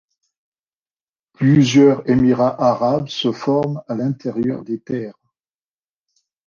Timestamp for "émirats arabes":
2.09-3.07